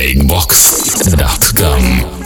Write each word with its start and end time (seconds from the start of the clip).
breakbox.com 0.00 2.19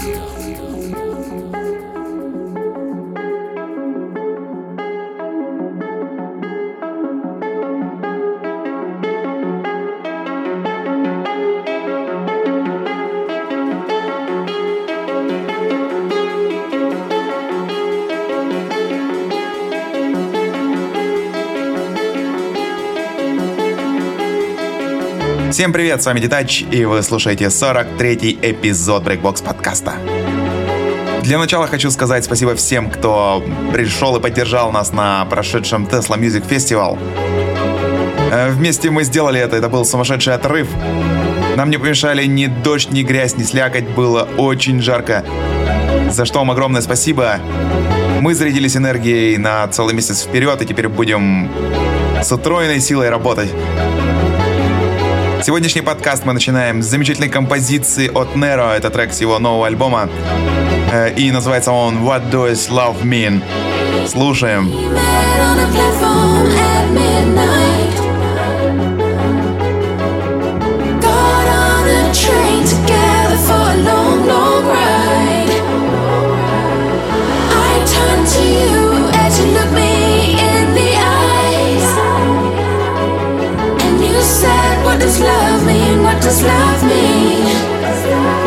Всем 25.64 25.72
привет, 25.72 26.02
с 26.02 26.04
вами 26.04 26.20
Детач, 26.20 26.62
и 26.70 26.84
вы 26.84 27.02
слушаете 27.02 27.46
43-й 27.46 28.38
эпизод 28.50 29.02
Breakbox 29.02 29.42
подкаста. 29.42 29.94
Для 31.22 31.38
начала 31.38 31.66
хочу 31.66 31.90
сказать 31.90 32.22
спасибо 32.22 32.54
всем, 32.54 32.90
кто 32.90 33.42
пришел 33.72 34.14
и 34.14 34.20
поддержал 34.20 34.72
нас 34.72 34.92
на 34.92 35.24
прошедшем 35.24 35.86
Tesla 35.86 36.18
Music 36.18 36.46
Festival. 36.46 36.98
Э, 38.30 38.50
вместе 38.50 38.90
мы 38.90 39.04
сделали 39.04 39.40
это, 39.40 39.56
это 39.56 39.70
был 39.70 39.86
сумасшедший 39.86 40.34
отрыв. 40.34 40.68
Нам 41.56 41.70
не 41.70 41.78
помешали 41.78 42.26
ни 42.26 42.44
дождь, 42.44 42.90
ни 42.90 43.02
грязь, 43.02 43.38
ни 43.38 43.42
слякоть, 43.42 43.88
было 43.88 44.28
очень 44.36 44.82
жарко. 44.82 45.24
За 46.10 46.26
что 46.26 46.40
вам 46.40 46.50
огромное 46.50 46.82
спасибо. 46.82 47.38
Мы 48.20 48.34
зарядились 48.34 48.76
энергией 48.76 49.38
на 49.38 49.66
целый 49.68 49.94
месяц 49.94 50.24
вперед, 50.24 50.60
и 50.60 50.66
теперь 50.66 50.88
будем 50.88 51.50
с 52.22 52.30
утроенной 52.30 52.80
силой 52.80 53.08
работать. 53.08 53.48
Сегодняшний 55.44 55.82
подкаст 55.82 56.24
мы 56.24 56.32
начинаем 56.32 56.82
с 56.82 56.86
замечательной 56.86 57.28
композиции 57.28 58.08
от 58.08 58.28
Nero. 58.34 58.74
Это 58.74 58.88
трек 58.88 59.12
с 59.12 59.20
его 59.20 59.38
нового 59.38 59.66
альбома. 59.66 60.08
Э, 60.90 61.12
и 61.12 61.30
называется 61.30 61.70
он 61.70 61.98
What 61.98 62.30
Does 62.30 62.70
Love 62.70 63.02
Mean? 63.02 63.42
Слушаем. 64.08 64.72
to 67.36 67.73
does 85.14 85.22
love 85.22 85.66
mean? 85.66 86.02
What 86.02 86.20
does 86.20 86.42
love 86.42 86.82
mean? 86.82 88.43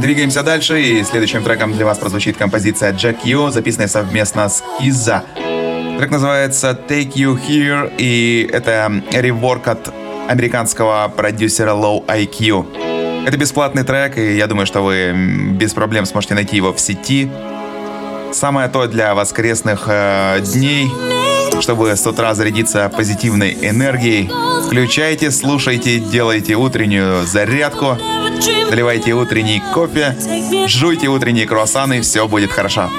Двигаемся 0.00 0.42
дальше, 0.42 0.80
и 0.80 1.04
следующим 1.04 1.42
треком 1.44 1.72
для 1.72 1.84
вас 1.84 1.98
прозвучит 1.98 2.36
композиция 2.36 2.92
Jack 2.92 3.18
Ю, 3.24 3.50
записанная 3.50 3.88
совместно 3.88 4.48
с 4.48 4.62
Киза. 4.78 5.24
Трек 5.98 6.10
называется 6.10 6.78
Take 6.88 7.12
You 7.12 7.38
Here, 7.38 7.92
и 7.98 8.48
это 8.52 9.02
реворк 9.12 9.68
от 9.68 10.01
американского 10.32 11.12
продюсера 11.14 11.72
Low 11.72 12.04
IQ. 12.06 13.26
Это 13.26 13.36
бесплатный 13.36 13.84
трек, 13.84 14.18
и 14.18 14.36
я 14.36 14.46
думаю, 14.46 14.66
что 14.66 14.80
вы 14.82 15.12
без 15.12 15.74
проблем 15.74 16.06
сможете 16.06 16.34
найти 16.34 16.56
его 16.56 16.72
в 16.72 16.80
сети. 16.80 17.30
Самое 18.32 18.68
то 18.68 18.86
для 18.86 19.14
воскресных 19.14 19.84
э, 19.86 20.40
дней, 20.40 20.90
чтобы 21.60 21.94
с 21.94 22.06
утра 22.06 22.34
зарядиться 22.34 22.88
позитивной 22.88 23.58
энергией. 23.60 24.30
Включайте, 24.66 25.30
слушайте, 25.30 25.98
делайте 25.98 26.54
утреннюю 26.54 27.26
зарядку. 27.26 27.98
Наливайте 28.70 29.12
утренний 29.12 29.62
кофе, 29.74 30.16
жуйте 30.66 31.08
утренние 31.08 31.46
круассаны, 31.46 32.00
все 32.00 32.26
будет 32.26 32.50
хорошо. 32.50 32.90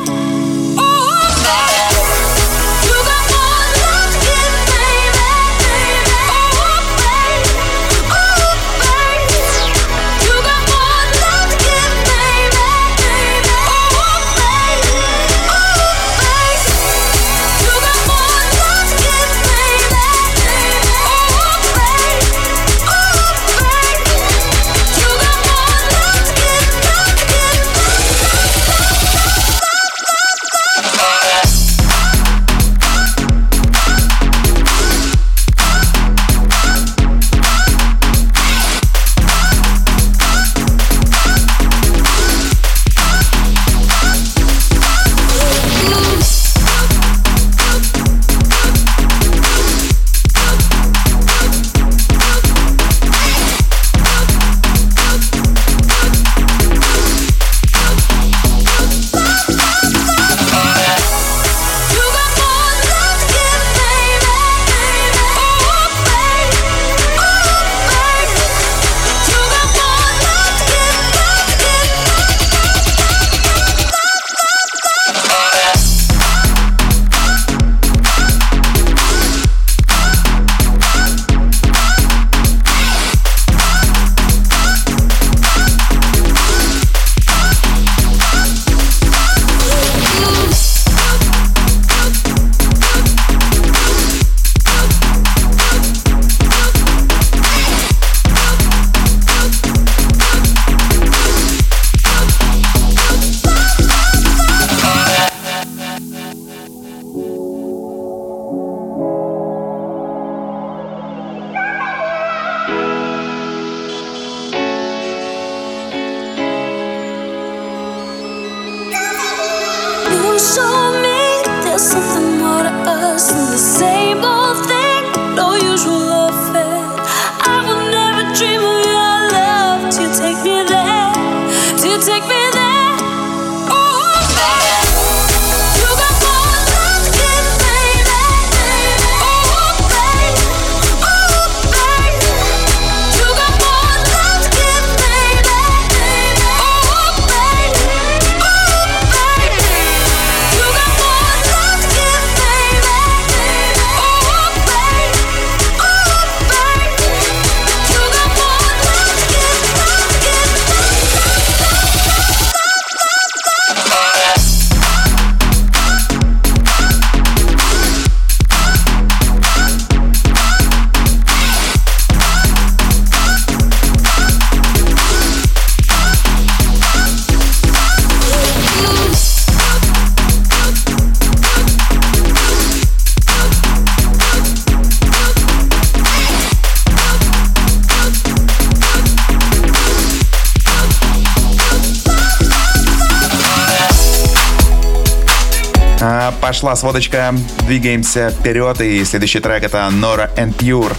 Пошла 196.64 196.78
сводочка. 196.78 197.36
Двигаемся 197.68 198.30
вперед. 198.30 198.80
И 198.80 199.04
следующий 199.04 199.42
трек 199.42 199.64
это 199.64 199.90
Nora 199.92 200.34
and 200.38 200.56
Pure. 200.56 200.96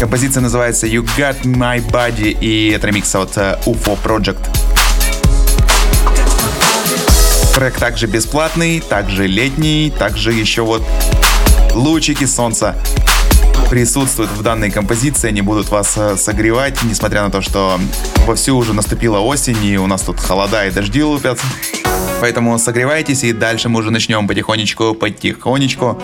Композиция 0.00 0.40
называется 0.40 0.86
You 0.86 1.06
Got 1.18 1.42
My 1.42 1.86
Body. 1.86 2.34
И 2.40 2.70
это 2.70 2.86
ремикс 2.86 3.14
от 3.14 3.36
э, 3.36 3.58
UFO 3.66 3.98
Project. 4.02 4.38
Трек 7.54 7.74
также 7.74 8.06
бесплатный, 8.06 8.80
также 8.80 9.26
летний, 9.26 9.92
также 9.98 10.32
еще 10.32 10.62
вот 10.62 10.82
лучики 11.74 12.24
солнца 12.24 12.74
присутствуют 13.68 14.30
в 14.30 14.42
данной 14.42 14.70
композиции, 14.70 15.28
они 15.28 15.42
будут 15.42 15.68
вас 15.68 15.92
э, 15.98 16.16
согревать, 16.16 16.82
несмотря 16.82 17.24
на 17.24 17.30
то, 17.30 17.42
что 17.42 17.78
вовсю 18.26 18.56
уже 18.56 18.72
наступила 18.72 19.18
осень, 19.18 19.62
и 19.62 19.76
у 19.76 19.86
нас 19.86 20.00
тут 20.00 20.18
холода 20.18 20.66
и 20.66 20.70
дожди 20.70 21.02
лупят. 21.02 21.38
Поэтому 22.20 22.58
согревайтесь, 22.58 23.24
и 23.24 23.32
дальше 23.32 23.68
мы 23.68 23.80
уже 23.80 23.90
начнем 23.90 24.26
потихонечку, 24.26 24.94
потихонечку 24.94 26.00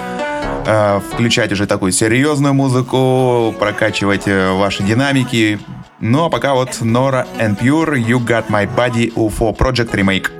э, 0.66 1.00
включать 1.12 1.52
уже 1.52 1.66
такую 1.66 1.92
серьезную 1.92 2.54
музыку, 2.54 3.54
прокачивать 3.58 4.26
э, 4.26 4.52
ваши 4.52 4.82
динамики. 4.82 5.58
Ну 6.00 6.24
а 6.24 6.30
пока 6.30 6.54
вот 6.54 6.70
Nora 6.80 7.26
and 7.38 7.58
Pure, 7.58 7.94
You 8.04 8.18
Got 8.24 8.48
My 8.48 8.68
Body 8.74 9.12
UFO 9.14 9.56
Project 9.56 9.92
Remake. 9.92 10.30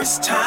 что 0.00 0.32
ж, 0.34 0.39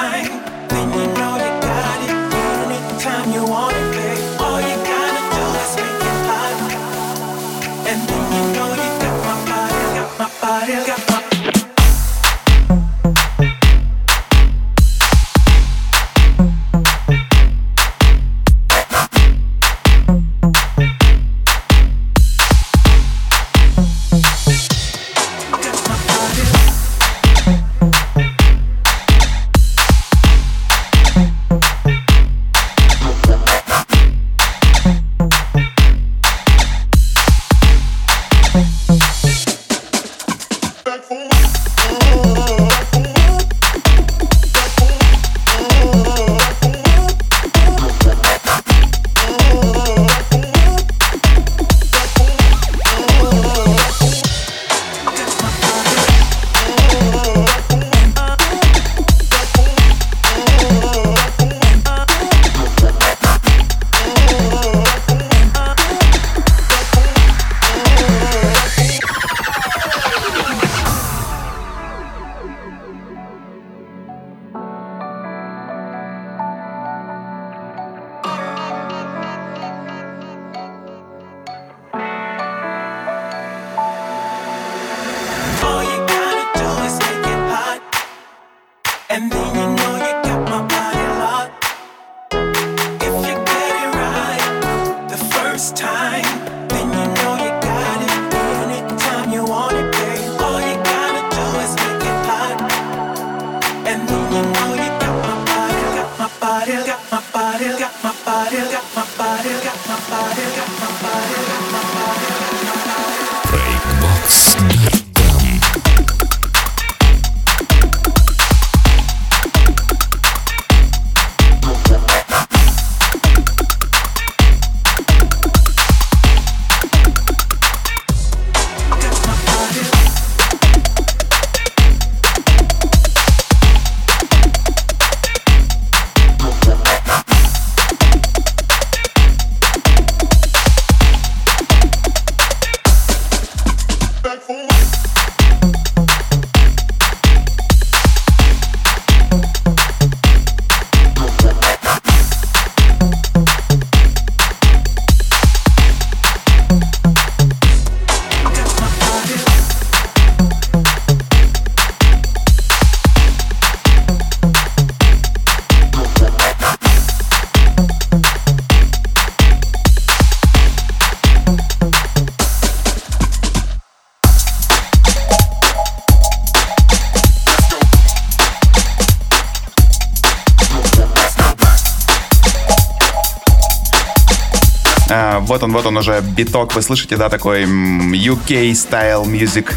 он, 185.64 185.72
вот 185.72 185.86
он 185.86 185.98
уже 185.98 186.22
биток. 186.22 186.76
Вы 186.76 186.82
слышите, 186.82 187.18
да, 187.18 187.30
такой 187.30 187.64
UK-style 187.64 189.26
music. 189.26 189.74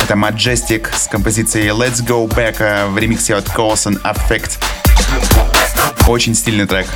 Это 0.00 0.14
Majestic 0.14 0.94
с 0.94 1.08
композицией 1.08 1.68
Let's 1.68 2.04
Go 2.06 2.28
Back 2.28 2.56
э, 2.58 2.86
в 2.86 2.98
ремиксе 2.98 3.34
от 3.34 3.46
Coulson 3.46 4.00
Effect 4.02 4.58
Очень 6.06 6.34
стильный 6.34 6.66
трек. 6.66 6.86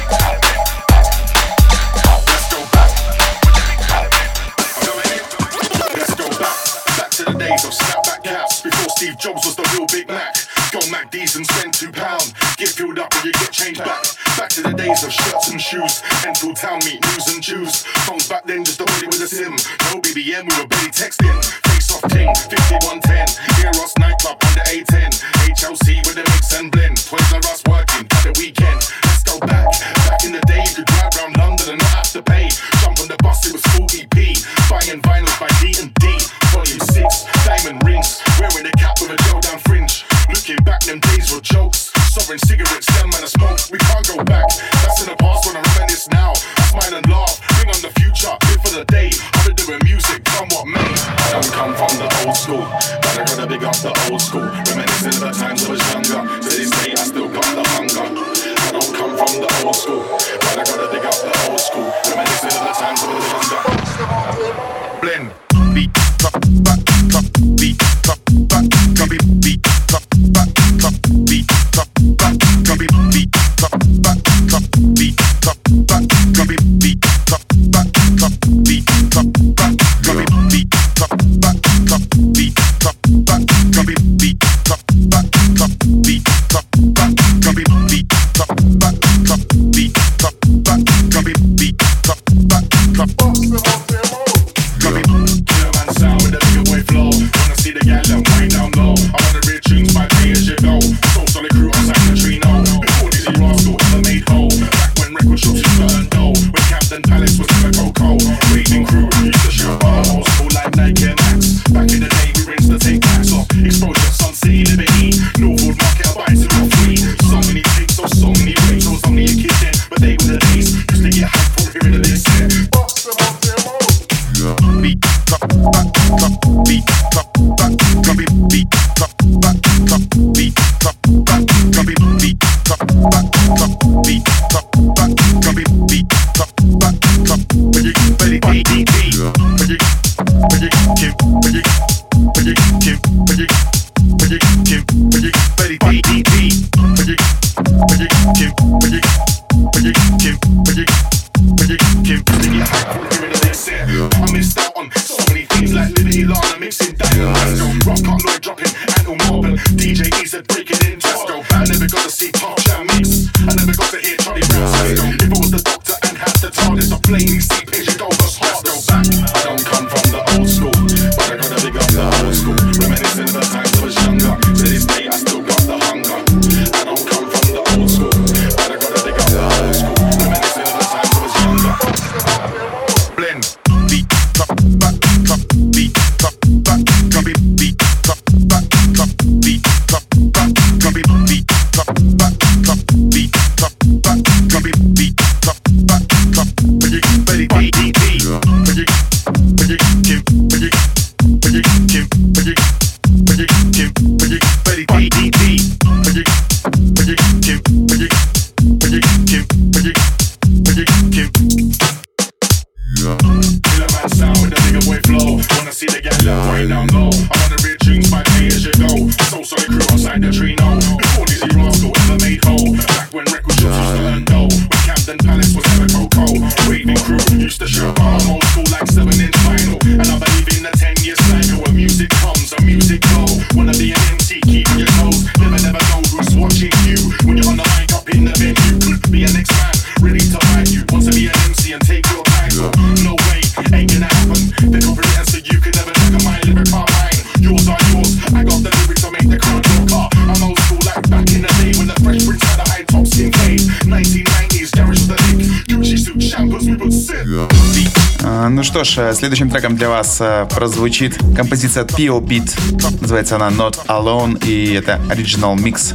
Следующим 259.18 259.50
треком 259.50 259.76
для 259.76 259.88
вас 259.88 260.22
прозвучит 260.50 261.18
композиция 261.36 261.84
Pio 261.84 262.20
Beat. 262.20 263.00
Называется 263.00 263.36
она 263.36 263.48
Not 263.48 263.86
Alone, 263.86 264.44
и 264.46 264.74
это 264.74 265.00
Original 265.08 265.56
Mix. 265.56 265.92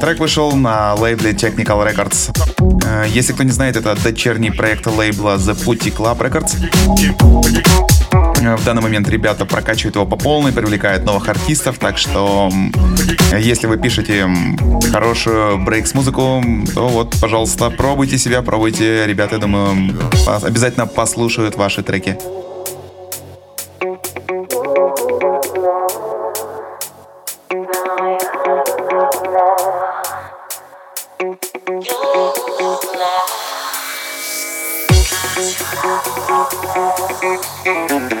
Трек 0.00 0.18
вышел 0.18 0.52
на 0.56 0.94
лейбле 0.94 1.30
Technical 1.30 1.86
Records. 1.86 2.36
Если 3.08 3.32
кто 3.32 3.44
не 3.44 3.52
знает, 3.52 3.76
это 3.76 3.94
дочерний 4.02 4.50
проект 4.50 4.86
лейбла 4.86 5.36
The 5.36 5.54
Putty 5.54 5.94
Club 5.94 6.18
Records. 6.18 7.95
В 8.56 8.64
данный 8.64 8.82
момент 8.82 9.08
ребята 9.08 9.44
прокачивают 9.44 9.96
его 9.96 10.06
по 10.06 10.16
полной, 10.16 10.52
привлекают 10.52 11.04
новых 11.04 11.28
артистов, 11.28 11.78
так 11.78 11.98
что 11.98 12.50
если 13.36 13.66
вы 13.66 13.76
пишете 13.76 14.28
хорошую 14.92 15.58
брейкс-музыку, 15.58 16.42
то 16.74 16.88
вот, 16.88 17.16
пожалуйста, 17.20 17.70
пробуйте 17.70 18.18
себя, 18.18 18.42
пробуйте. 18.42 19.06
Ребята, 19.06 19.34
я 19.36 19.40
думаю, 19.40 19.94
обязательно 20.42 20.86
послушают 20.86 21.56
ваши 21.56 21.82
треки. 21.82 22.16
Thank 35.46 35.60
you. 38.12 38.15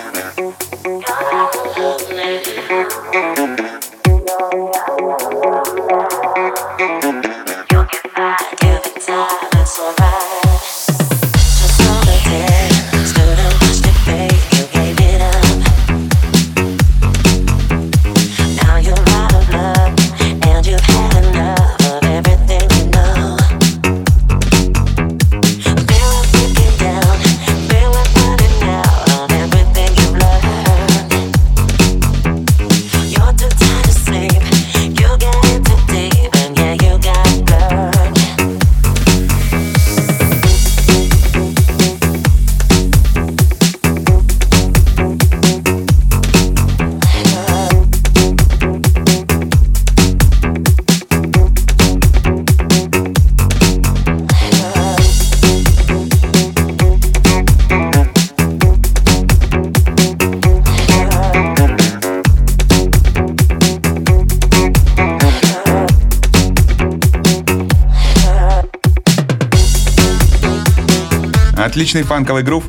Отличный 71.76 72.04
фанковый 72.04 72.42
грув, 72.42 72.64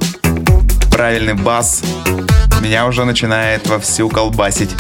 правильный 0.92 1.34
бас. 1.34 1.82
Меня 2.62 2.86
уже 2.86 3.06
начинает 3.06 3.66
вовсю 3.66 4.10
колбасить. 4.10 4.72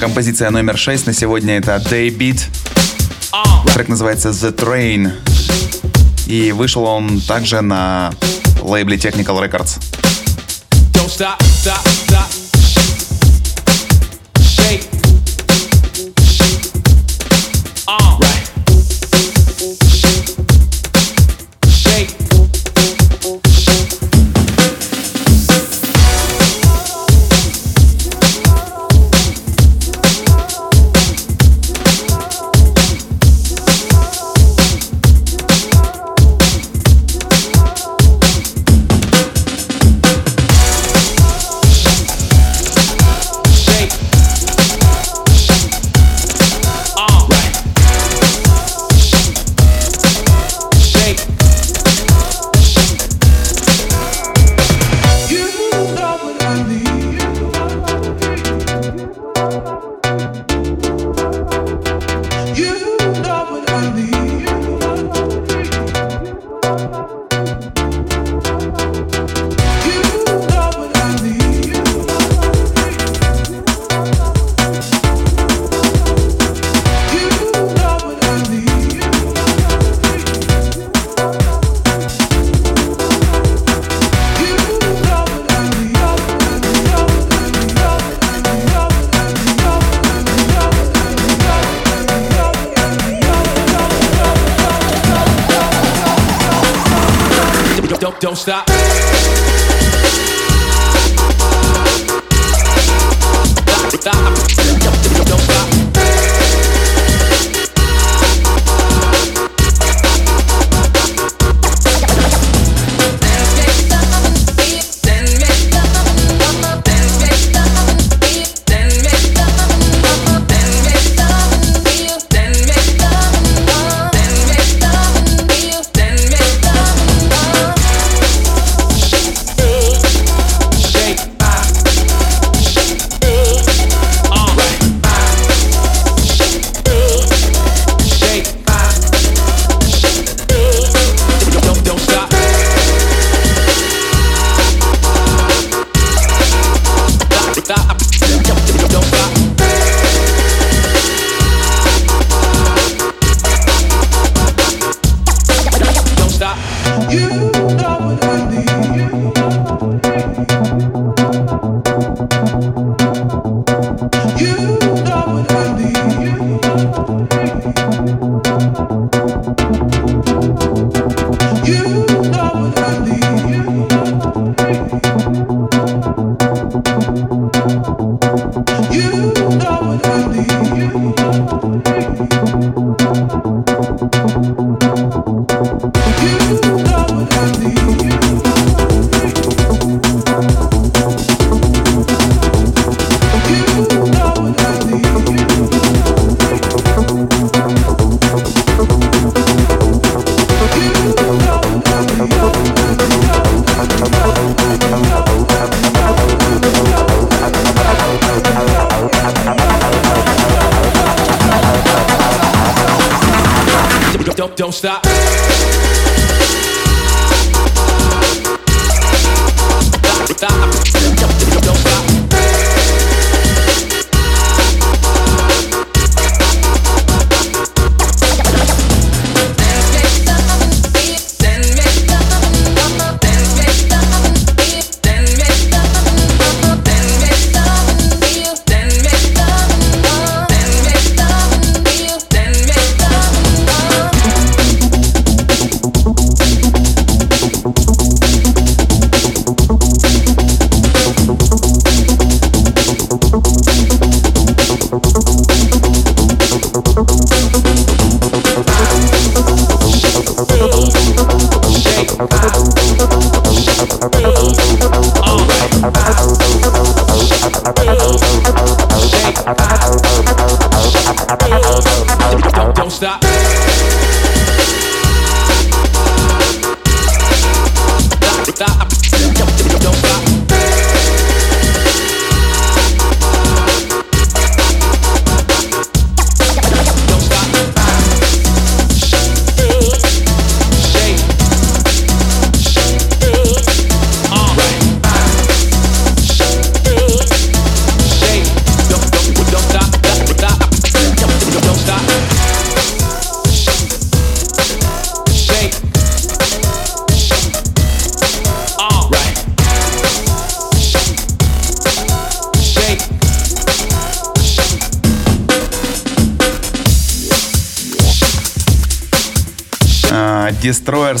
Композиция 0.00 0.50
номер 0.50 0.76
6 0.76 1.06
на 1.06 1.12
сегодня 1.12 1.58
это 1.58 1.76
Daybit. 1.76 2.40
Трек 3.74 3.88
называется 3.88 4.30
The 4.30 4.54
Train. 4.54 5.12
И 6.26 6.52
вышел 6.52 6.84
он 6.84 7.20
также 7.20 7.60
на 7.60 8.12
лейбле 8.60 8.96
Technical 8.96 9.40
Records. 9.40 9.80
Don't 10.92 11.08
stop, 11.08 11.38
stop, 11.40 11.86
stop. 12.08 12.43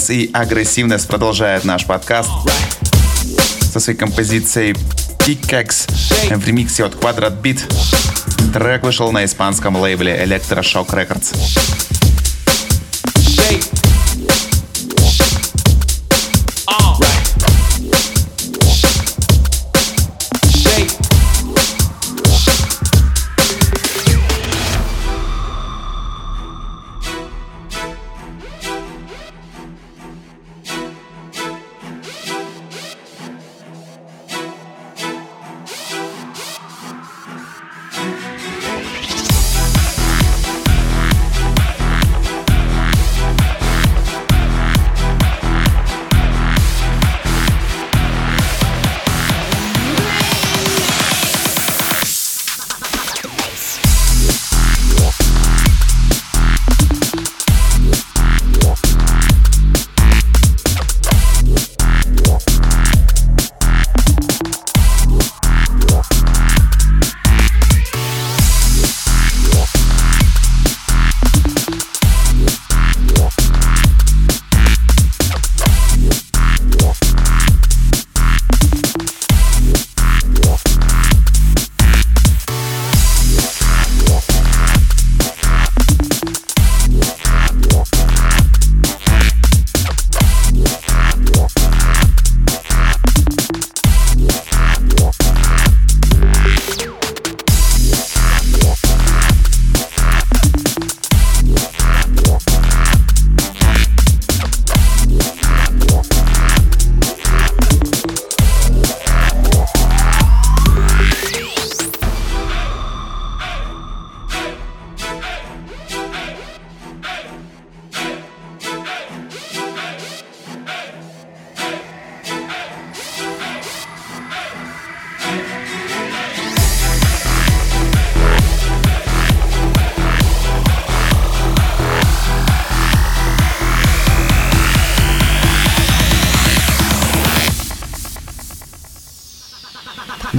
Фитнес 0.04 0.10
и 0.10 0.30
Агрессивность 0.32 1.08
продолжает 1.08 1.64
наш 1.64 1.86
подкаст 1.86 2.30
со 3.72 3.80
своей 3.80 3.98
композицией 3.98 4.74
Pickaxe 5.20 6.36
в 6.36 6.46
ремиксе 6.46 6.84
от 6.84 6.94
Quadrat 6.94 7.40
Beat. 7.40 7.62
Трек 8.52 8.82
вышел 8.82 9.12
на 9.12 9.24
испанском 9.24 9.76
лейбле 9.76 10.24
Electroshock 10.24 10.88
Records. 10.88 11.34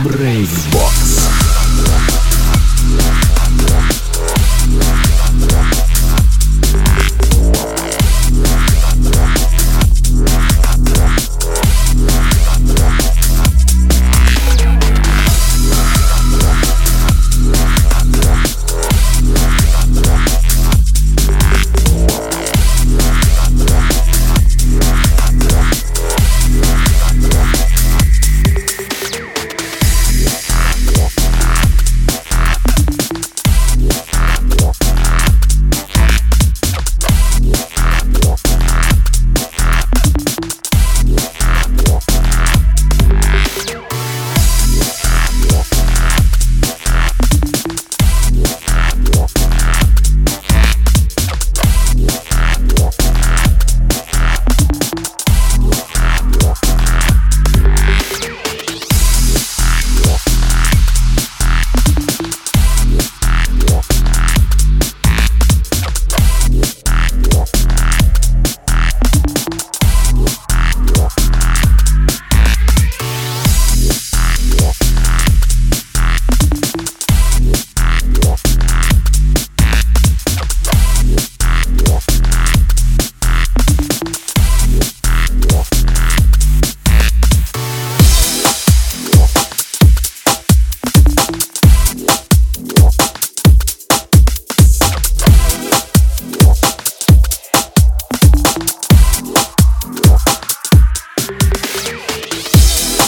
Breakbox. 0.05 1.24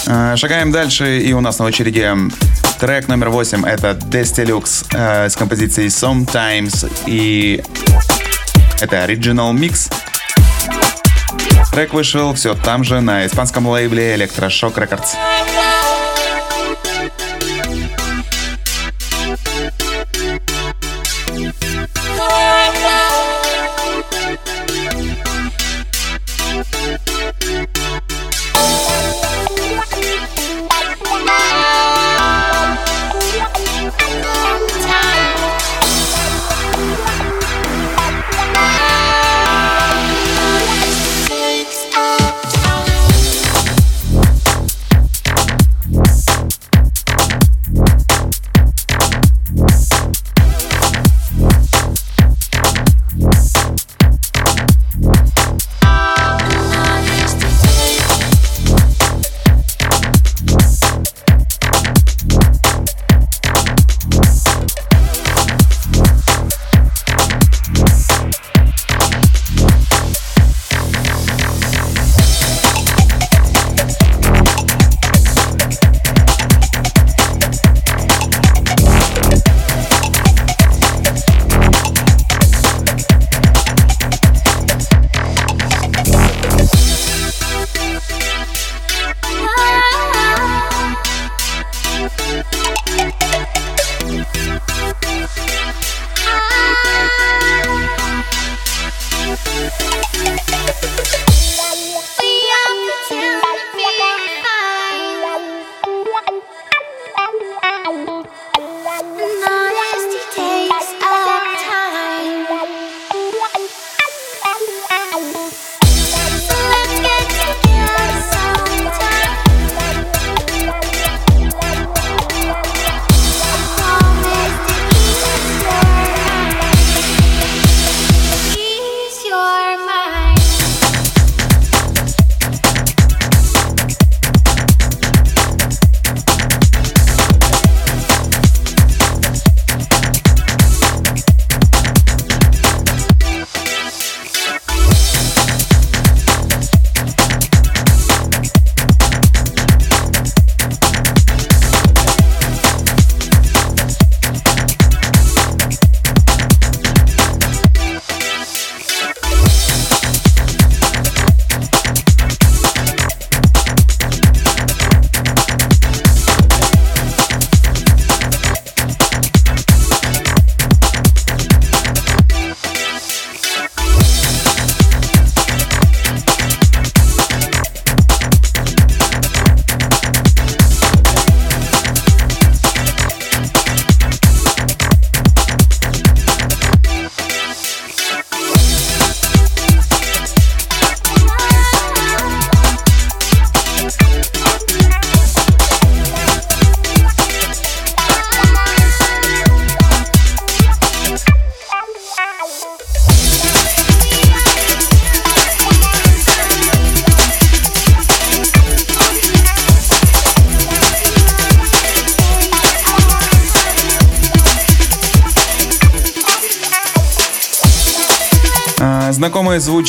Шагаем 0.08 0.72
дальше, 0.72 1.20
и 1.20 1.34
у 1.34 1.42
нас 1.42 1.60
на 1.60 1.66
очереди 1.66 2.10
трек 2.80 3.10
номер 3.10 3.30
8. 3.30 3.66
Это 3.66 3.92
Destilux 3.92 4.86
э, 4.94 5.28
с 5.30 5.36
композицией 5.36 5.90
Sometimes, 5.90 6.90
и 7.06 7.62
это 8.80 9.06
Original 9.06 9.54
Mix. 9.54 9.92
Трек 11.74 11.94
вышел 11.94 12.34
все 12.36 12.54
там 12.54 12.86
же 12.86 13.02
на 13.02 13.26
испанском 13.26 13.68
лейбле 13.68 14.16
Electroshock 14.16 14.76
Records. 14.76 15.16
А 15.16 15.57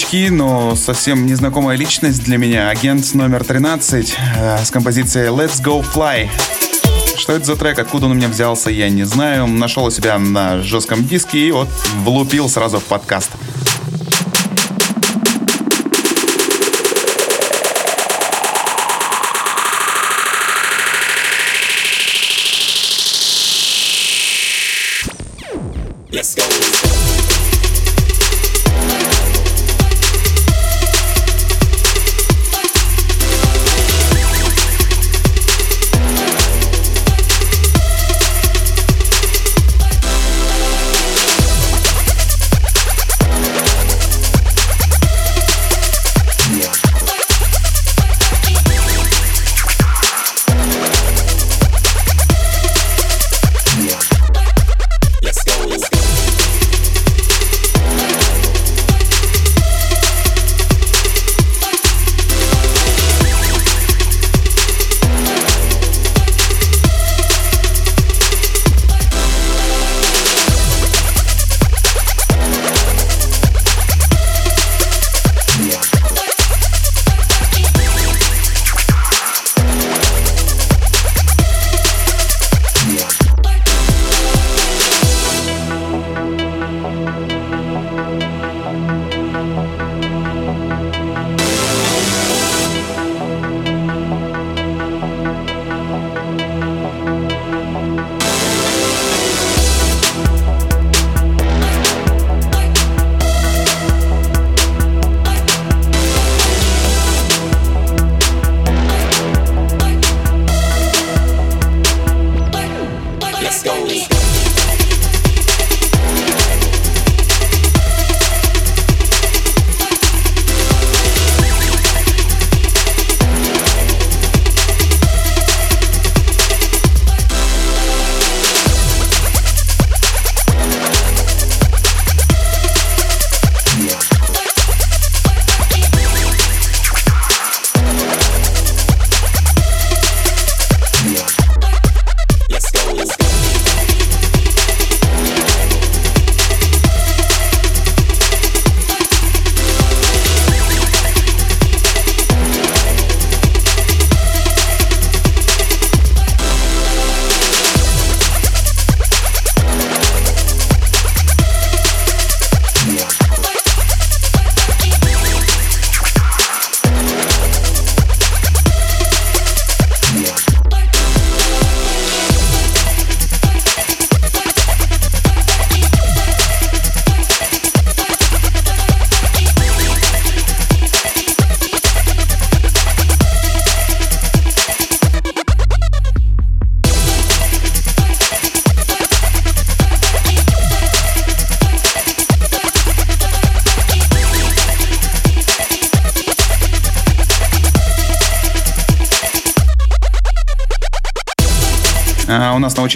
очки, 0.09 0.31
но 0.31 0.75
совсем 0.75 1.27
незнакомая 1.27 1.77
личность 1.77 2.25
для 2.25 2.39
меня. 2.39 2.71
Агент 2.71 3.13
номер 3.13 3.45
13 3.45 4.17
э, 4.37 4.65
с 4.65 4.71
композицией 4.71 5.29
«Let's 5.29 5.63
Go 5.63 5.85
Fly». 5.85 6.31
Что 7.19 7.35
это 7.35 7.45
за 7.45 7.57
трек, 7.57 7.79
откуда 7.79 8.07
он 8.07 8.13
у 8.13 8.15
меня 8.15 8.29
взялся, 8.29 8.71
я 8.71 8.89
не 8.89 9.05
знаю. 9.05 9.47
Нашел 9.47 9.85
у 9.85 9.91
себя 9.91 10.19
на 10.19 10.63
жестком 10.63 11.05
диске 11.05 11.49
и 11.49 11.53
вот 11.53 11.69
влупил 12.05 12.49
сразу 12.49 12.79
в 12.79 12.85
подкаст. 12.85 13.33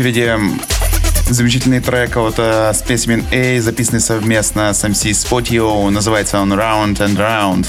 очереди 0.02 0.36
замечательный 1.30 1.78
трек 1.78 2.16
от 2.16 2.36
uh, 2.40 2.72
Specimen 2.72 3.24
A, 3.30 3.60
записанный 3.60 4.00
совместно 4.00 4.74
с 4.74 4.82
MC 4.82 5.12
Spotio. 5.12 5.90
Называется 5.90 6.40
он 6.40 6.52
Round 6.52 6.96
and 6.96 7.16
Round. 7.16 7.66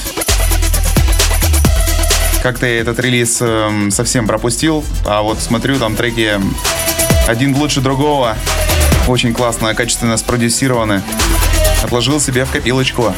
Как-то 2.42 2.66
я 2.66 2.80
этот 2.80 3.00
релиз 3.00 3.38
э, 3.40 3.90
совсем 3.92 4.26
пропустил, 4.26 4.84
а 5.06 5.22
вот 5.22 5.42
смотрю, 5.42 5.78
там 5.78 5.96
треки 5.96 6.42
один 7.28 7.56
лучше 7.56 7.82
другого. 7.82 8.36
Очень 9.08 9.32
классно, 9.32 9.76
качественно 9.76 10.18
спродюсированы. 10.18 11.04
Отложил 11.84 12.20
себе 12.20 12.46
в 12.46 12.52
копилочку. 12.52 13.14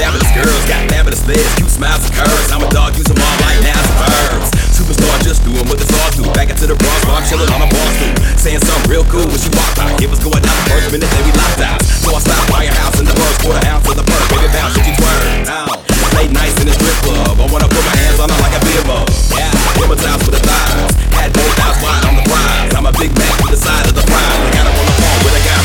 fabulous 0.00 0.32
girls, 0.32 0.64
got 0.64 0.80
fabulous 0.88 1.20
legs, 1.28 1.44
cute 1.60 1.68
smiles 1.68 2.00
and 2.08 2.14
curves. 2.16 2.48
I'm 2.48 2.64
a 2.64 2.70
dog, 2.72 2.96
use 2.96 3.04
them 3.04 3.20
all 3.20 3.36
right 3.44 3.60
now 3.60 3.76
as 3.76 3.92
verbs. 4.00 4.48
Superstar 4.72 5.12
just 5.20 5.44
doing 5.44 5.60
what 5.68 5.76
the 5.76 5.84
stars 5.84 6.16
do. 6.16 6.24
Back 6.32 6.48
into 6.48 6.64
the 6.64 6.72
Bronx, 6.80 7.04
while 7.04 7.20
I'm 7.20 7.26
chilling 7.28 7.52
on 7.52 7.60
my 7.60 7.68
boss 7.68 7.92
too. 8.00 8.08
Saying 8.40 8.64
something 8.64 8.88
real 8.88 9.04
cool 9.12 9.28
when 9.28 9.36
she 9.36 9.52
walked 9.52 9.76
by. 9.76 9.92
It 10.00 10.08
was 10.08 10.24
going 10.24 10.40
down 10.40 10.56
the 10.56 10.66
first 10.72 10.88
minute, 10.88 11.04
then 11.04 11.22
we 11.28 11.32
locked 11.36 11.60
out. 11.60 11.84
So 11.84 12.16
I 12.16 12.20
stopped 12.24 12.48
by 12.48 12.64
her 12.64 12.76
house 12.80 12.96
in 12.96 13.04
the 13.04 13.12
first 13.12 13.44
quarter 13.44 13.60
house 13.68 13.84
of 13.84 13.96
the 14.00 14.06
first 14.08 14.26
Baby 14.32 14.48
bounce, 14.56 14.72
she 14.80 14.92
twerk. 14.96 15.52
Ow. 15.52 15.76
Late 16.16 16.32
nights 16.32 16.56
in 16.56 16.66
the 16.66 16.74
strip 16.80 16.96
club. 17.04 17.36
I 17.36 17.46
wanna 17.52 17.68
put 17.68 17.84
my 17.84 17.96
hands 18.00 18.18
on 18.24 18.32
her 18.32 18.40
like 18.40 18.56
a 18.56 18.60
bimbo. 18.64 19.04
Yeah, 19.36 19.52
women 19.76 20.00
times 20.00 20.24
for 20.24 20.32
the 20.32 20.40
thighs. 20.40 20.96
Had 21.12 21.28
both 21.36 21.54
eyes 21.60 21.76
wide 21.84 22.04
on 22.08 22.16
the 22.16 22.24
prize. 22.24 22.72
I'm 22.72 22.88
a 22.88 22.94
big 22.96 23.12
man 23.12 23.36
with 23.44 23.52
the 23.52 23.60
side 23.60 23.84
of 23.84 23.92
the 23.92 24.04
prize. 24.08 24.40
I 24.40 24.48
got 24.48 24.64
her 24.64 24.72
on 24.80 24.86
the 24.88 24.96
phone 24.96 25.20
with 25.28 25.36
a 25.36 25.42
guy. 25.44 25.59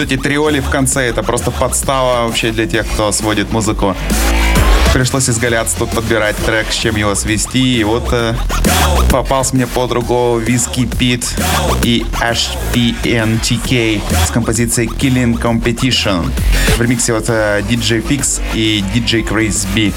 вот 0.00 0.10
эти 0.10 0.18
триоли 0.18 0.60
в 0.60 0.70
конце, 0.70 1.02
это 1.02 1.22
просто 1.22 1.50
подстава 1.50 2.26
вообще 2.26 2.52
для 2.52 2.66
тех, 2.66 2.86
кто 2.86 3.12
сводит 3.12 3.52
музыку. 3.52 3.94
Пришлось 4.94 5.28
изгаляться 5.28 5.76
тут, 5.76 5.90
подбирать 5.90 6.36
трек, 6.36 6.72
с 6.72 6.74
чем 6.74 6.96
его 6.96 7.14
свести. 7.14 7.80
И 7.80 7.84
вот 7.84 8.08
э, 8.12 8.34
попался 9.10 9.54
мне 9.56 9.66
под 9.66 9.92
руку 9.92 10.38
Виски 10.38 10.86
Пит 10.86 11.26
и 11.82 12.06
HPNTK 12.14 14.00
с 14.26 14.30
композицией 14.30 14.88
Killing 14.88 15.38
Competition. 15.38 16.30
В 16.78 16.80
ремиксе 16.80 17.12
вот 17.12 17.26
э, 17.28 17.60
DJ 17.68 18.02
Fix 18.02 18.40
и 18.54 18.82
DJ 18.94 19.28
Crazy 19.28 19.66
B. 19.74 19.92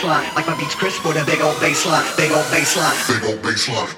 baseline. 0.00 0.34
Like 0.34 0.46
my 0.46 0.56
beats 0.58 0.74
crisp 0.74 1.04
with 1.04 1.16
a 1.16 1.24
big 1.24 1.40
old 1.40 1.56
baseline. 1.56 2.04
Big 2.16 2.30
old 2.32 2.44
baseline. 2.46 2.96
Big 3.08 3.22
old 3.28 3.38
baseline. 3.40 3.88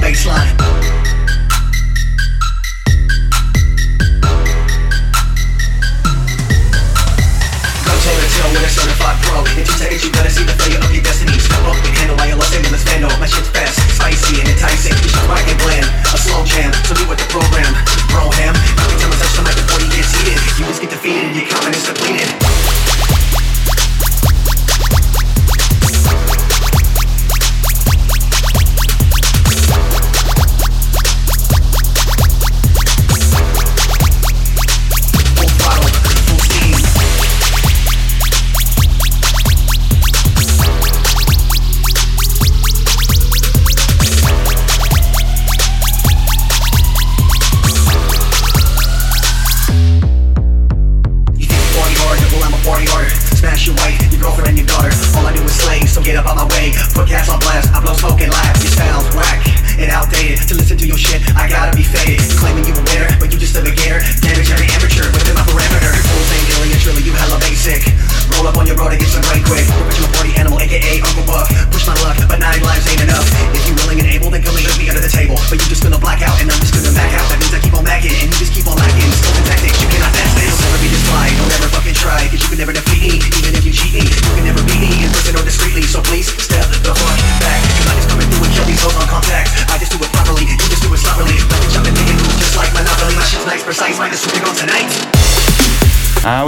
baseline. 0.00 0.50
Go 7.84 7.92
toe 7.92 8.18
to 8.18 8.28
toe 8.34 8.50
with 8.50 8.62
a 8.62 8.68
certified 8.68 9.16
pro. 9.22 9.40
In 9.40 9.64
two 9.64 9.72
seconds, 9.72 10.04
you 10.04 10.10
better 10.12 10.30
see 10.30 10.44
the 10.44 10.52
failure 10.52 10.78
of 10.78 10.92
your 10.92 11.02
destiny. 11.02 11.38
Step 11.38 11.62
up 11.64 11.76
and 11.76 11.96
handle 11.96 12.16
my 12.16 12.32
lost 12.34 12.54
aim 12.54 12.64
in 12.64 12.72
the 12.72 12.78
spandal. 12.78 13.10
My 13.18 13.26
shit's 13.26 13.48
fast 13.48 13.81
enticing. 14.62 14.94
It's 15.02 15.14
your 15.14 15.26
wagon 15.28 15.58
glam, 15.58 15.82
a 15.82 16.18
slow 16.18 16.44
jam. 16.44 16.72
So 16.86 16.94
do 16.94 17.08
with 17.08 17.18
the 17.18 17.26
program, 17.26 17.74
bro 18.14 18.30
ham. 18.38 18.54
Every 18.78 18.98
time 19.02 19.10
I 19.10 19.16
touch 19.18 19.34
the 19.34 19.42
mic 19.42 19.56
before 19.58 19.82
he 19.82 19.90
gets 19.90 20.14
heated, 20.14 20.38
you 20.58 20.64
must 20.66 20.80
get 20.80 20.90
defeated 20.90 21.34
your 21.34 21.46
confidence 21.50 21.86
depleted. 21.86 22.71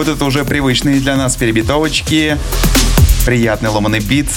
Вот 0.05 0.17
это 0.17 0.25
уже 0.27 0.45
привычные 0.45 1.01
для 1.01 1.17
нас 1.17 1.35
перебитовочки, 1.37 2.37
приятный 3.25 3.71
ломаный 3.71 4.01
бит. 4.01 4.29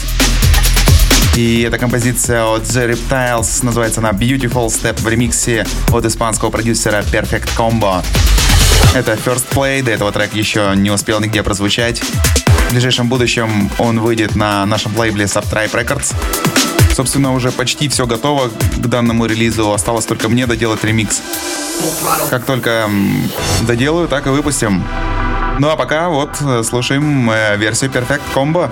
И 1.35 1.63
эта 1.63 1.77
композиция 1.77 2.45
от 2.45 2.63
The 2.63 2.93
Reptiles, 2.93 3.65
называется 3.65 3.99
она 3.99 4.11
Beautiful 4.11 4.67
Step 4.67 5.01
в 5.01 5.07
ремиксе 5.09 5.65
от 5.91 6.05
испанского 6.05 6.51
продюсера 6.51 7.01
Perfect 7.01 7.49
Combo. 7.57 8.01
Это 8.95 9.13
First 9.13 9.45
Play, 9.51 9.83
до 9.83 9.91
этого 9.91 10.11
трек 10.13 10.33
еще 10.35 10.71
не 10.75 10.89
успел 10.89 11.19
нигде 11.19 11.43
прозвучать. 11.43 12.01
В 12.69 12.71
ближайшем 12.71 13.09
будущем 13.09 13.69
он 13.77 13.99
выйдет 13.99 14.37
на 14.37 14.65
нашем 14.65 14.97
лейбле 14.97 15.25
Subtribe 15.25 15.71
Records. 15.71 16.13
Собственно, 16.95 17.33
уже 17.33 17.51
почти 17.51 17.89
все 17.89 18.05
готово 18.05 18.49
к 18.77 18.87
данному 18.87 19.25
релизу. 19.25 19.73
Осталось 19.73 20.05
только 20.05 20.29
мне 20.29 20.47
доделать 20.47 20.83
ремикс. 20.85 21.21
Как 22.29 22.45
только 22.45 22.89
доделаю, 23.63 24.07
так 24.07 24.27
и 24.27 24.29
выпустим. 24.29 24.83
Ну 25.59 25.69
а 25.69 25.75
пока 25.75 26.09
вот 26.09 26.39
э, 26.41 26.61
слушаем 26.63 27.31
э, 27.31 27.57
версию 27.57 27.89
Perfect 27.89 28.21
Combo. 28.33 28.69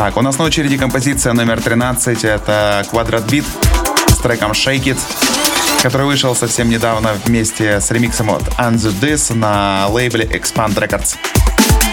Так, 0.00 0.16
у 0.16 0.22
нас 0.22 0.38
на 0.38 0.44
очереди 0.44 0.78
композиция 0.78 1.34
номер 1.34 1.60
13. 1.60 2.24
Это 2.24 2.86
Квадрат 2.88 3.22
Бит 3.30 3.44
с 4.08 4.16
треком 4.16 4.52
Shake 4.52 4.84
It, 4.84 4.98
который 5.82 6.06
вышел 6.06 6.34
совсем 6.34 6.70
недавно 6.70 7.10
вместе 7.26 7.82
с 7.82 7.90
ремиксом 7.90 8.30
от 8.30 8.40
Anzu 8.58 8.98
This 8.98 9.34
на 9.34 9.88
лейбле 9.88 10.24
Expand 10.24 10.74
Records. 10.76 11.16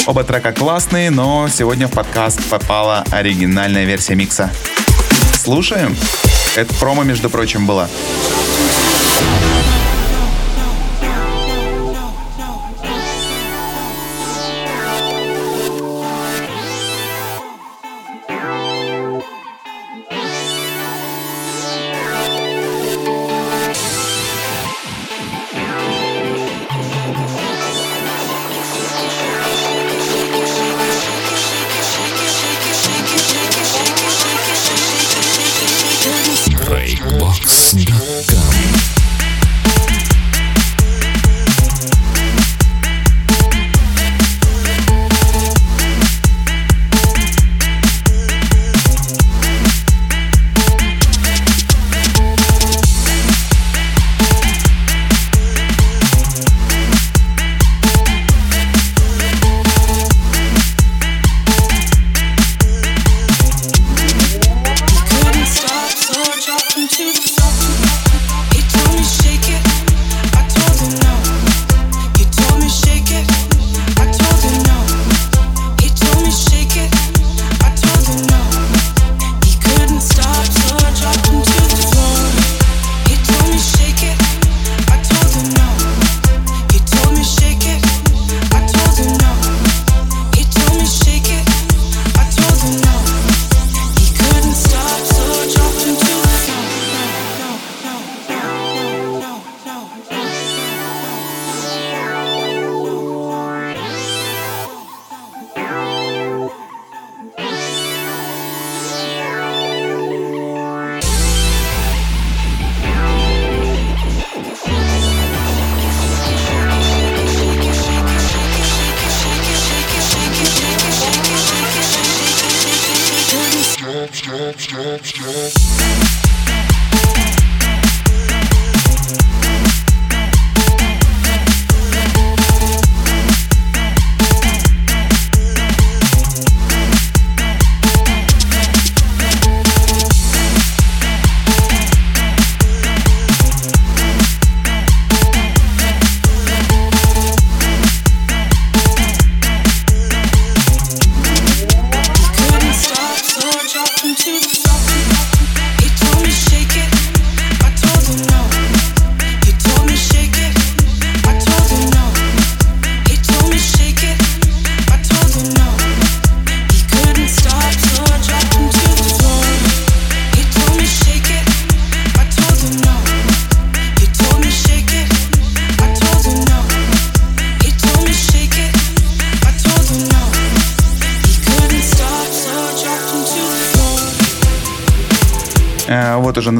Оба 0.06 0.24
трека 0.24 0.54
классные, 0.54 1.10
но 1.10 1.50
сегодня 1.50 1.90
в 1.90 1.92
подкаст 1.92 2.42
попала 2.46 3.04
оригинальная 3.12 3.84
версия 3.84 4.16
микса. 4.16 4.52
Слушаем? 5.34 5.94
Это 6.56 6.74
промо, 6.76 7.04
между 7.04 7.30
прочим, 7.30 7.68
было. 7.68 7.90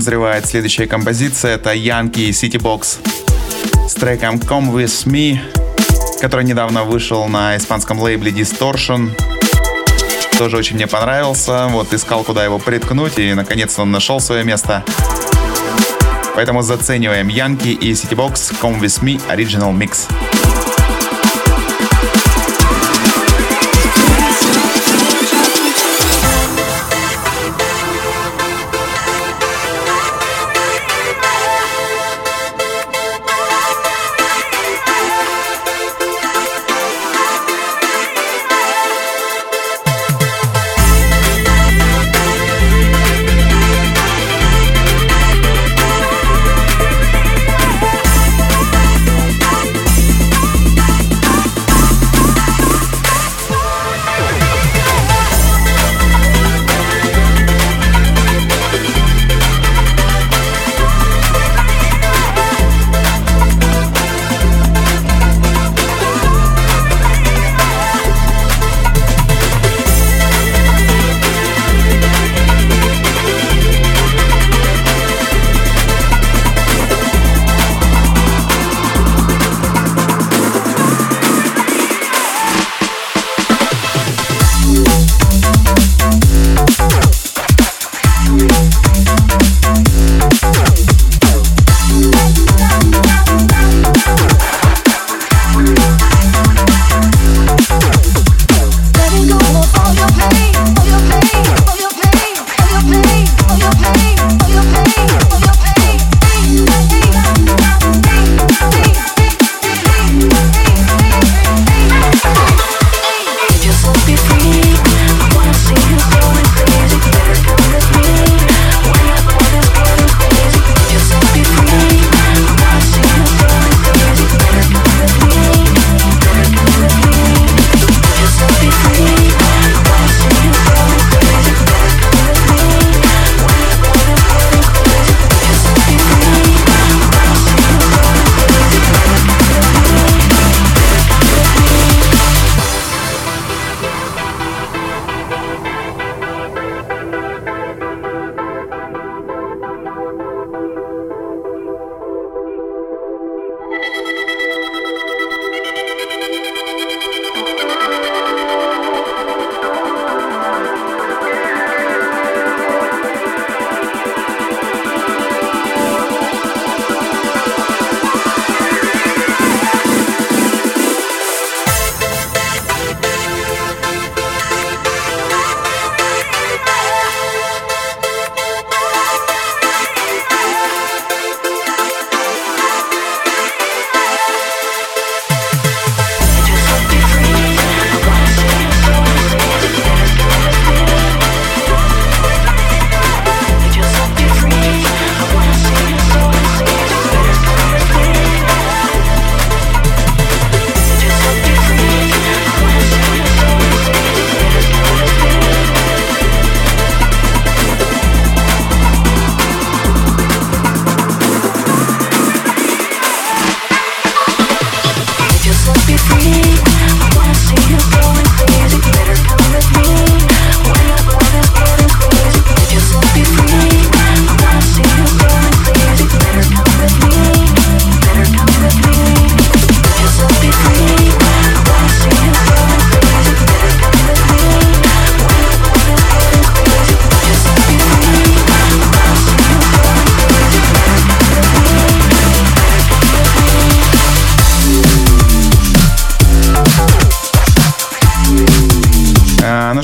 Назревает 0.08 0.46
следующая 0.46 0.88
композиция. 0.88 1.56
Это 1.56 1.74
Yankee 1.74 2.30
City 2.30 2.58
Box 2.58 3.00
с 3.90 3.94
треком 3.94 4.36
Come 4.36 4.72
With 4.72 5.06
Me, 5.06 5.38
который 6.22 6.46
недавно 6.46 6.86
вышел 6.86 7.28
на 7.28 7.58
испанском 7.58 8.00
лейбле 8.00 8.32
Distortion. 8.32 9.10
Тоже 10.38 10.56
очень 10.56 10.78
мне 10.78 10.88
понравился. 10.88 11.68
Вот 11.72 11.94
искал, 11.94 12.24
куда 12.24 12.46
его 12.46 12.58
приткнуть, 12.58 13.20
и 13.20 13.34
наконец-то 13.34 13.82
он 13.82 13.92
нашел 13.92 14.22
свое 14.22 14.46
место. 14.46 14.82
Поэтому 16.36 16.62
зацениваем 16.62 17.28
Янки 17.28 17.68
и 17.68 17.92
City 17.92 18.16
Box 18.16 18.56
Come 18.62 18.80
With 18.80 19.04
Me 19.04 19.22
Original 19.28 19.78
Mix. 19.78 20.08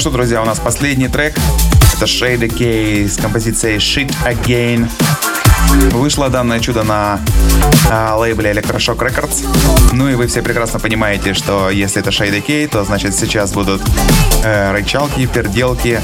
Что, 0.03 0.11
друзья, 0.11 0.41
у 0.41 0.45
нас 0.45 0.59
последний 0.59 1.07
трек. 1.07 1.33
Это 1.95 2.03
Shade 2.03 2.49
K 2.49 3.07
с 3.07 3.15
композицией 3.15 3.77
Shit 3.77 4.13
Again. 4.25 4.89
Вышло 5.93 6.29
данное 6.29 6.59
чудо 6.59 6.83
на 6.83 7.21
а, 7.89 8.17
лейбле 8.17 8.51
Electroshock 8.51 8.97
Records. 8.97 9.47
Ну 9.93 10.09
и 10.09 10.15
вы 10.15 10.27
все 10.27 10.41
прекрасно 10.41 10.81
понимаете, 10.81 11.33
что 11.33 11.69
если 11.69 12.01
это 12.01 12.09
Shade 12.09 12.41
K, 12.41 12.67
то 12.69 12.83
значит 12.83 13.15
сейчас 13.15 13.53
будут 13.53 13.81
э, 14.43 14.73
рычалки, 14.73 15.25
перделки 15.25 16.01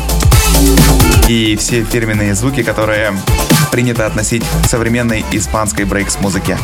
и 1.27 1.57
все 1.59 1.83
фирменные 1.83 2.35
звуки, 2.35 2.63
которые 2.63 3.13
принято 3.69 4.05
относить 4.05 4.45
к 4.63 4.69
современной 4.69 5.25
испанской 5.33 5.83
брейкс-музыке. 5.83 6.57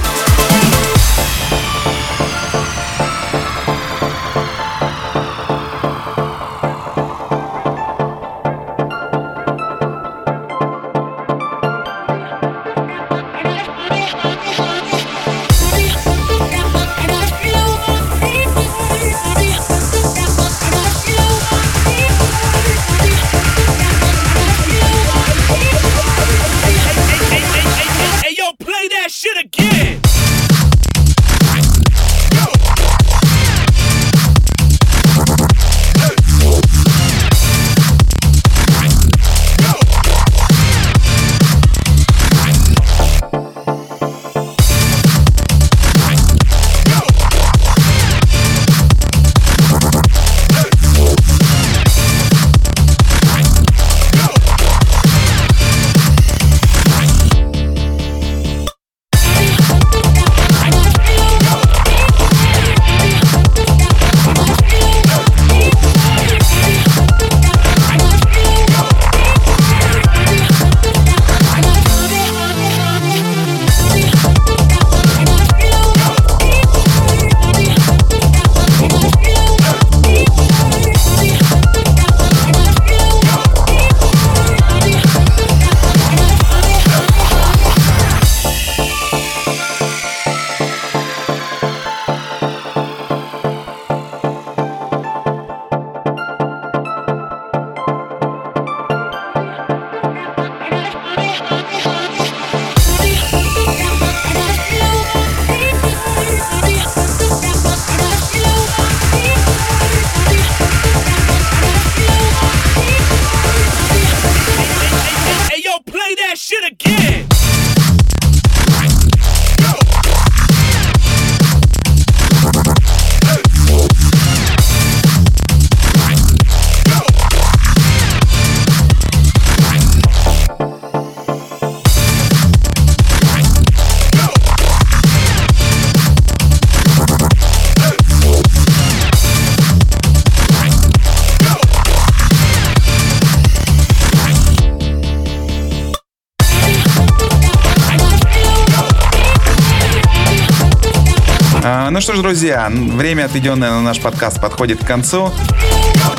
Что 152.06 152.14
ж, 152.14 152.20
друзья, 152.20 152.70
время, 152.72 153.26
отведенное 153.26 153.72
на 153.72 153.82
наш 153.82 153.99
подкаст, 153.99 154.39
подходит 154.39 154.78
к 154.78 154.86
концу. 154.86 155.34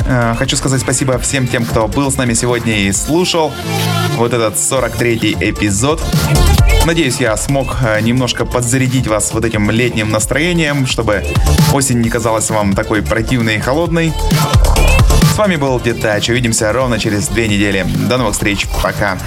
Э, 0.05 0.35
Хочу 0.37 0.57
сказать 0.57 0.81
спасибо 0.81 1.17
всем 1.17 1.47
тем, 1.47 1.63
кто 1.63 1.87
был 1.87 2.11
с 2.11 2.17
нами 2.17 2.33
сегодня 2.33 2.87
и 2.87 2.91
слушал 2.91 3.53
вот 4.17 4.33
этот 4.33 4.55
43-й 4.55 5.37
эпизод. 5.49 6.03
Надеюсь, 6.85 7.21
я 7.21 7.37
смог 7.37 7.77
э, 7.81 8.01
немножко 8.01 8.43
подзарядить 8.43 9.07
вас 9.07 9.31
вот 9.31 9.45
этим 9.45 9.71
летним 9.71 10.09
настроением, 10.09 10.87
чтобы 10.87 11.23
осень 11.71 12.01
не 12.01 12.09
казалась 12.09 12.49
вам 12.49 12.75
такой 12.75 13.01
противной 13.01 13.55
и 13.55 13.59
холодной. 13.59 14.11
С 15.33 15.37
вами 15.37 15.55
был 15.55 15.79
Детач. 15.79 16.29
Увидимся 16.29 16.73
ровно 16.73 16.99
через 16.99 17.29
две 17.29 17.47
недели. 17.47 17.85
До 18.09 18.17
новых 18.17 18.33
встреч. 18.33 18.67
Пока. 18.83 19.17